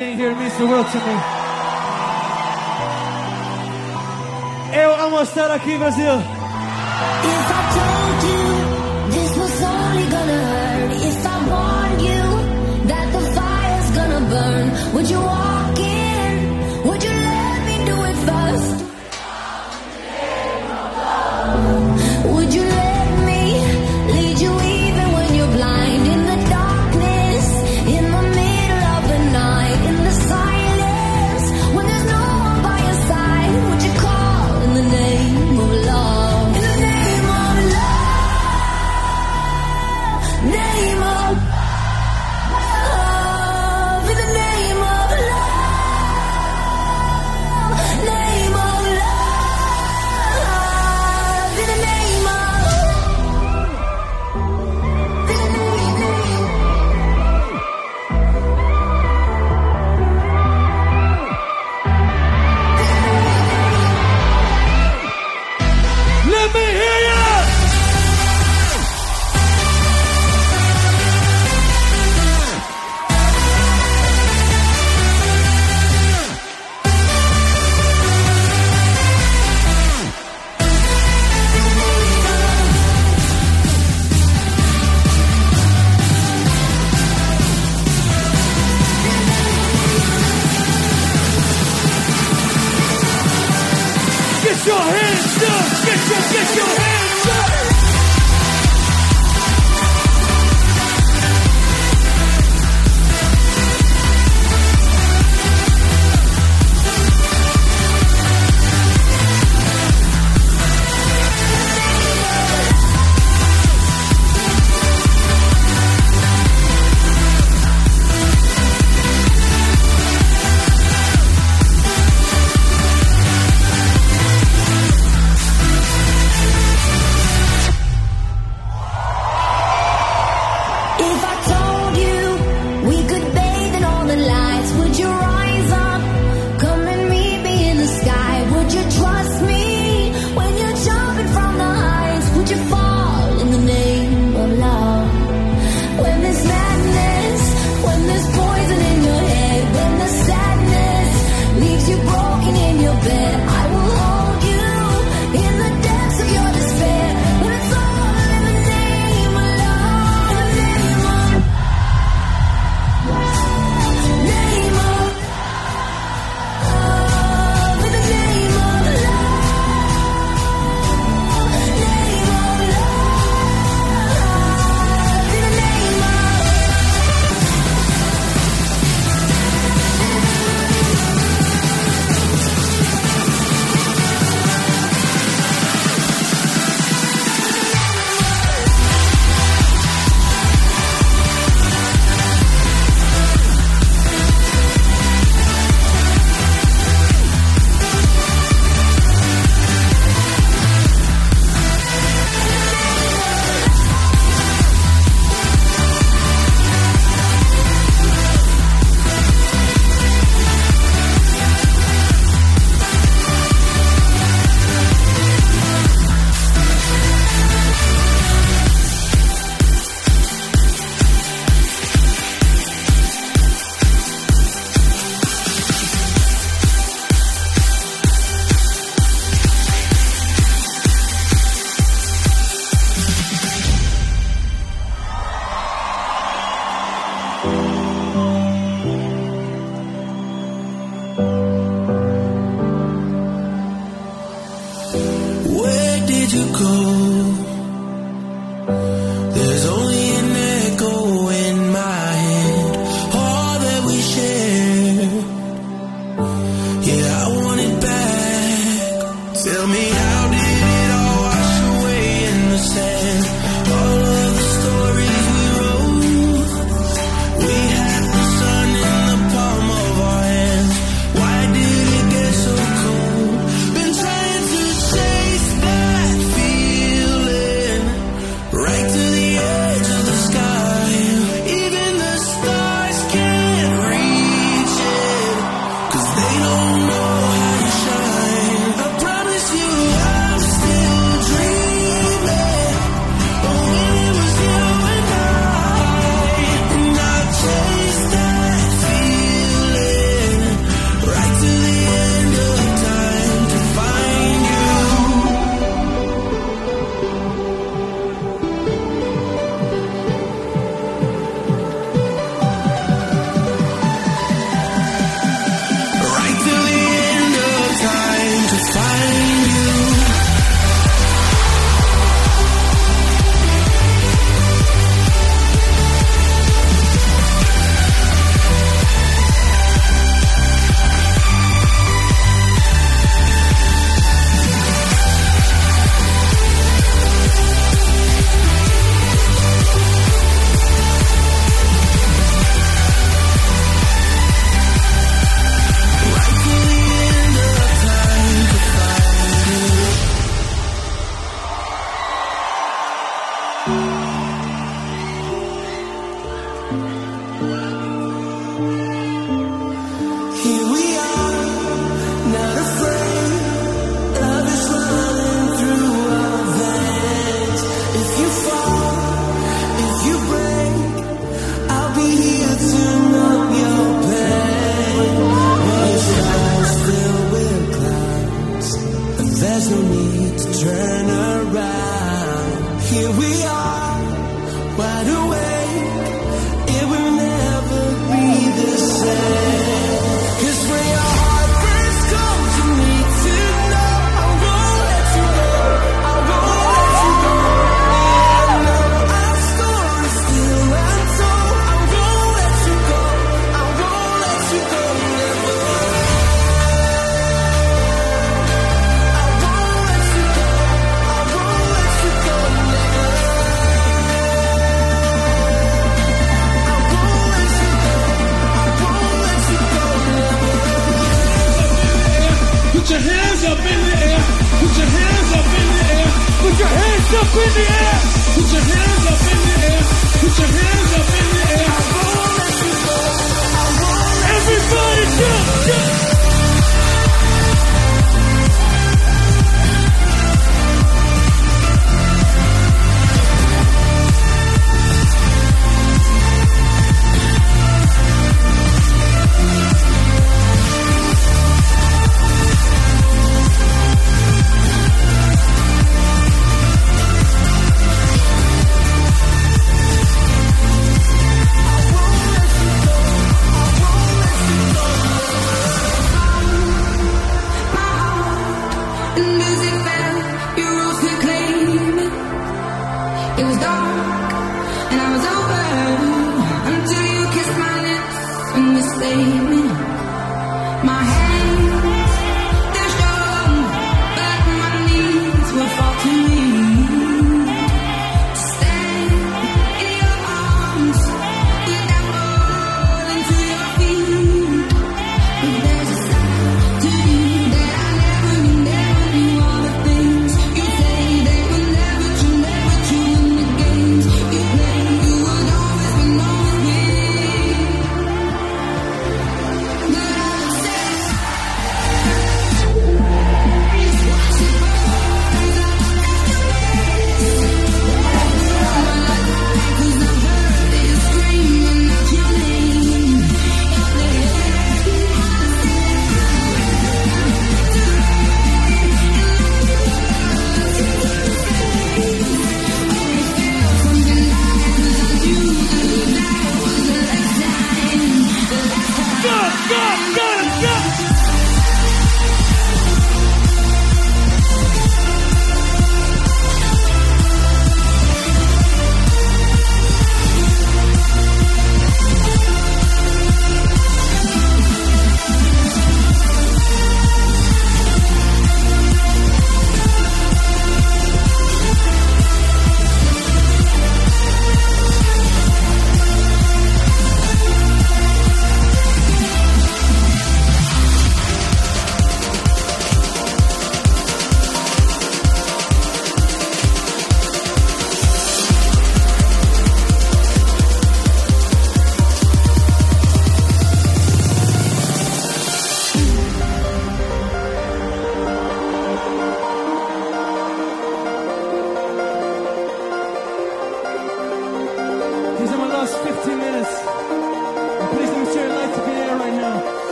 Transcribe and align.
Being 0.00 0.16
here 0.16 0.34
means 0.34 0.56
the 0.56 0.66
world 0.66 0.86
to 0.92 0.96
me. 0.96 1.14
Eu 4.72 4.94
amo 4.94 5.20
estar 5.20 5.50
aqui, 5.50 5.76
Brasil. 5.76 6.40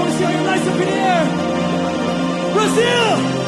I 0.00 0.10
see 0.10 0.24
you 0.24 0.44
guys 0.44 0.68
up 0.68 0.80
in 0.80 0.86
the 0.86 0.94
air. 0.94 2.52
Brazil! 2.54 3.47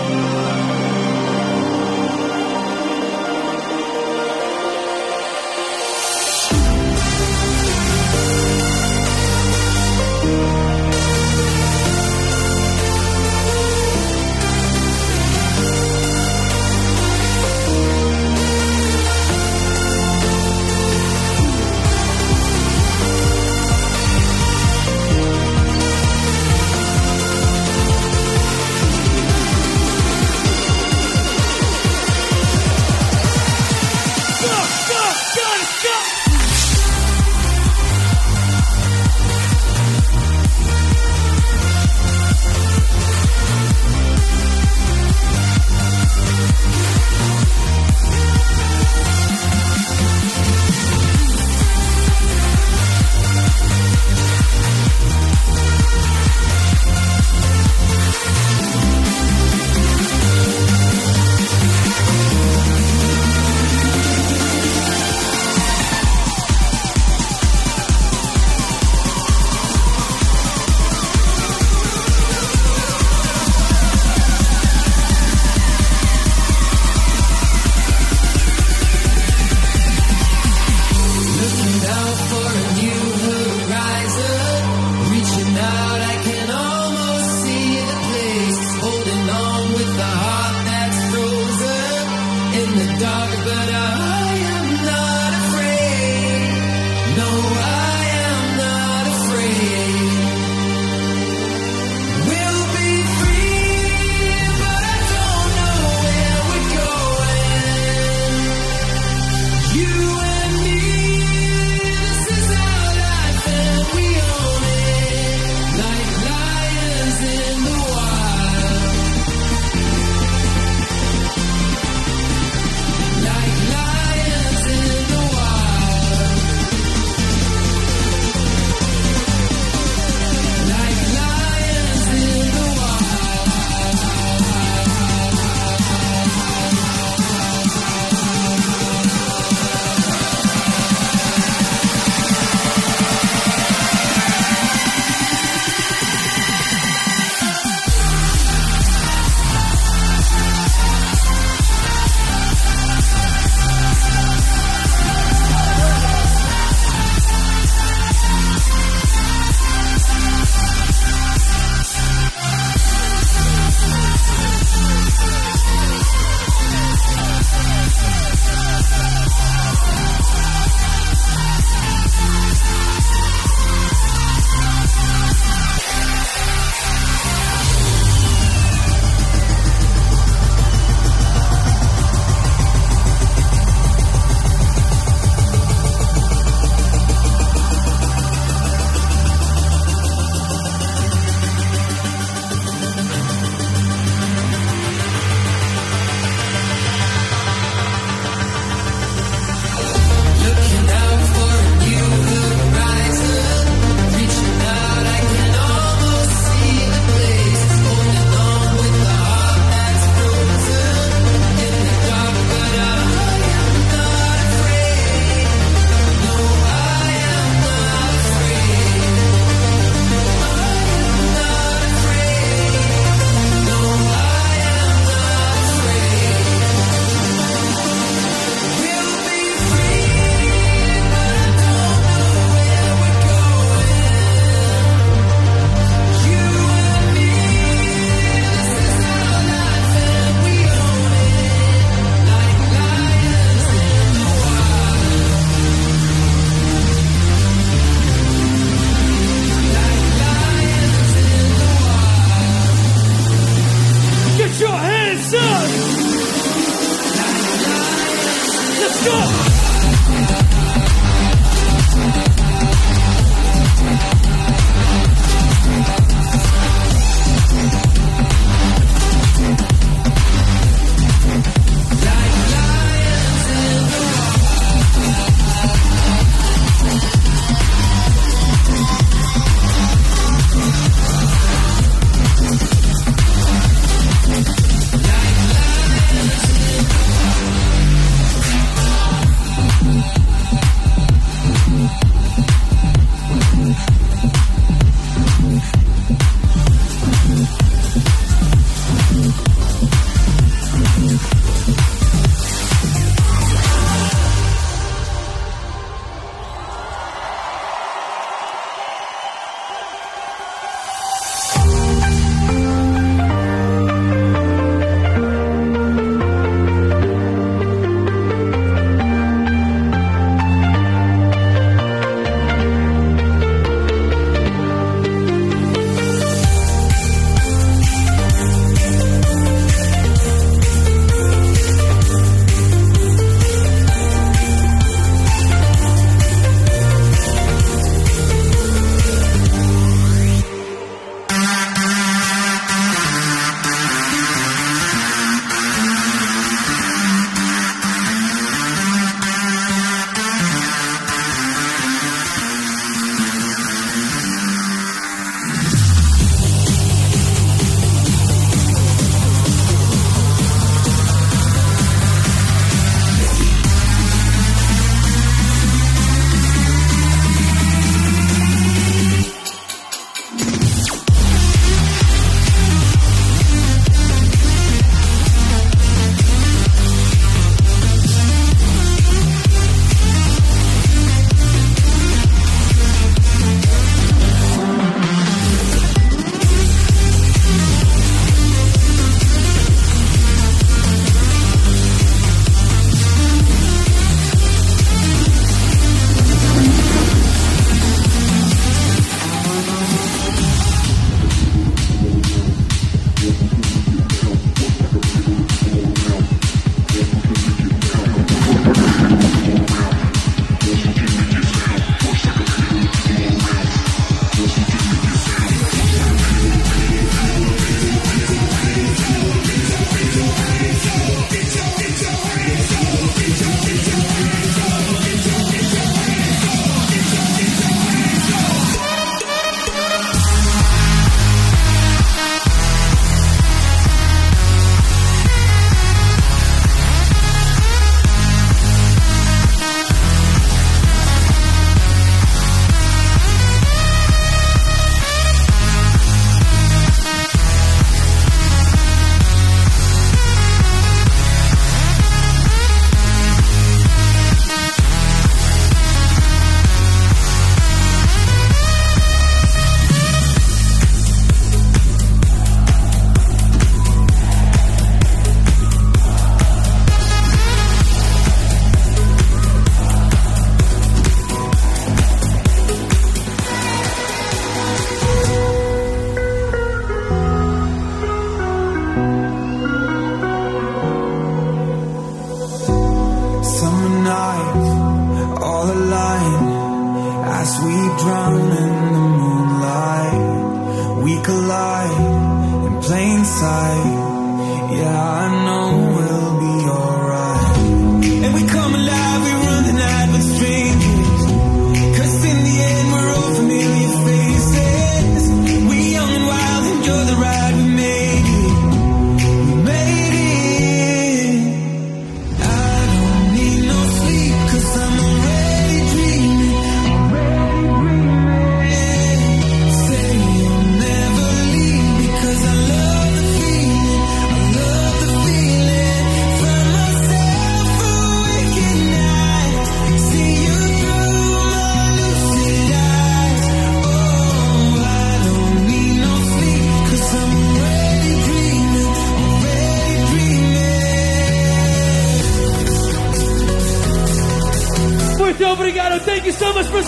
time. 493.41 494.71
Yeah, 494.71 495.03
I. 495.03 495.40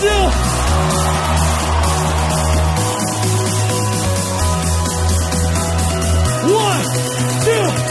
One, 0.03 0.33
two. 7.45 7.82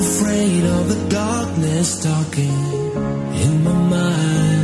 afraid 0.00 0.64
of 0.64 0.88
the 0.88 1.08
darkness 1.08 2.02
talking 2.02 2.58
in 3.42 3.64
my 3.64 3.72
mind. 3.72 4.61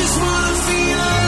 just 0.00 0.20
wanna 0.20 0.54
feel 0.68 1.27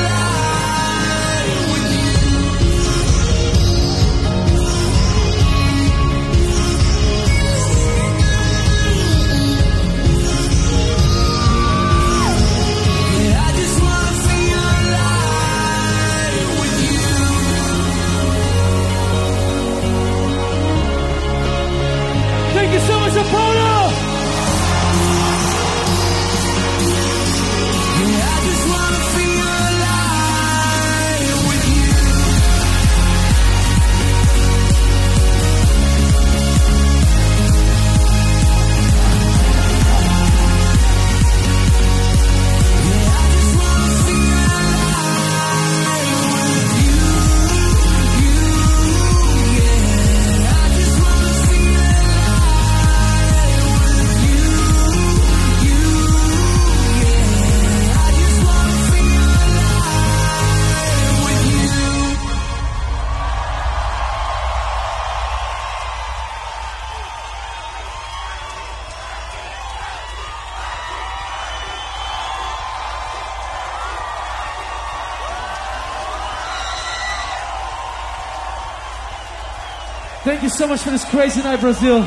Thank 80.40 80.52
you 80.52 80.56
so 80.56 80.68
much 80.68 80.80
for 80.80 80.88
this 80.88 81.04
crazy 81.04 81.42
night, 81.42 81.60
Brazil. 81.60 81.98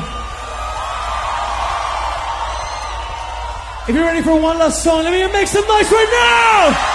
If 3.88 3.94
you're 3.94 4.04
ready 4.04 4.22
for 4.22 4.34
one 4.40 4.58
last 4.58 4.82
song, 4.82 5.04
let 5.04 5.12
me 5.12 5.32
make 5.32 5.46
some 5.46 5.64
noise 5.68 5.88
right 5.92 6.74
now! 6.82 6.93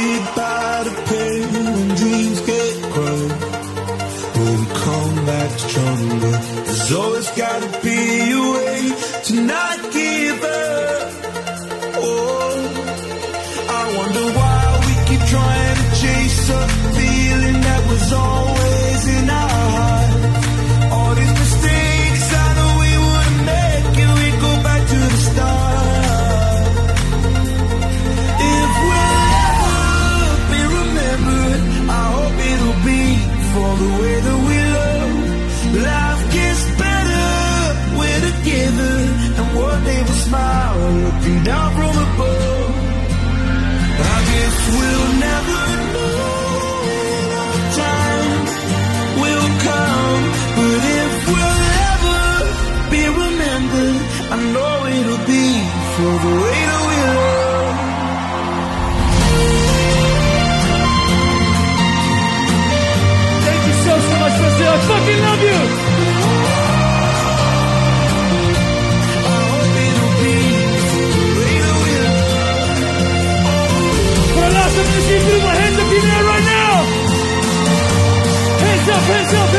Tainted 0.00 0.34
by 0.34 0.82
the 0.84 0.94
pain 1.10 1.48
when 1.52 1.88
dreams 1.94 2.40
get 2.40 2.74
cold. 2.94 3.32
Will 4.34 4.56
we 4.60 4.66
come 4.84 5.26
back 5.26 5.50
stronger? 5.58 6.36
There's 6.64 6.92
always 6.92 7.28
gotta 7.42 7.68
be 7.82 7.98
a 8.32 8.42
way 8.54 8.80
to 9.26 9.32
it'll 55.00 55.24
be 55.26 55.46
for 55.94 56.12
the 56.24 56.32
way 56.42 56.60
that 56.70 56.82
we 56.88 56.96
love. 57.08 57.76
Thank 63.46 63.62
you 63.68 63.76
so, 63.84 63.92
so 64.08 64.14
much, 64.22 64.34
Brazil. 64.40 64.70
I 64.70 64.80
fucking 64.90 65.20
love 65.26 65.42
you! 65.48 65.58
For 74.34 74.44
the 74.44 74.52
last 74.58 74.74
time, 74.76 74.90
my 75.48 75.54
hands 75.60 75.78
up 75.82 75.90
in 75.96 76.00
the 76.04 76.10
air 76.16 76.24
right 76.32 76.46
now! 76.58 76.72
Hands 78.64 78.88
up, 78.94 79.02
hands 79.12 79.34
up! 79.34 79.49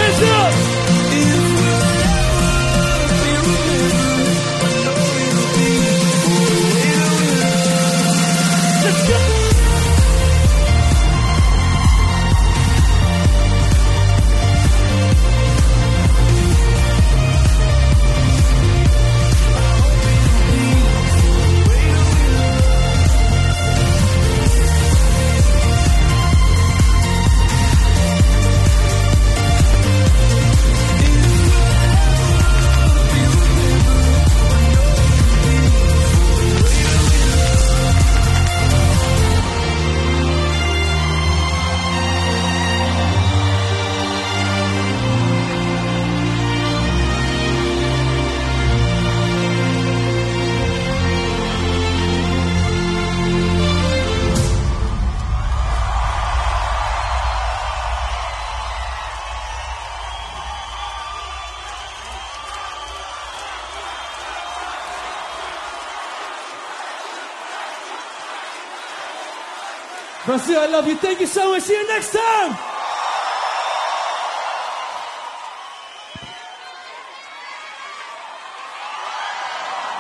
Brazil, 70.42 70.60
I 70.60 70.66
love 70.66 70.88
you. 70.88 70.98
Thank 70.98 71.20
you 71.20 71.28
so 71.28 71.52
much. 71.52 71.64
See 71.64 71.74
you 71.74 71.88
next 71.88 72.12
time. 72.12 72.58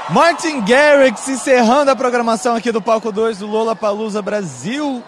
Martin 0.09 0.61
Garrix 0.65 1.29
encerrando 1.29 1.91
a 1.91 1.95
programação 1.95 2.55
aqui 2.55 2.71
do 2.71 2.81
Palco 2.81 3.11
2 3.11 3.37
do 3.37 3.47
Lola 3.47 3.75
Palusa 3.75 4.21
Brasil 4.21 5.01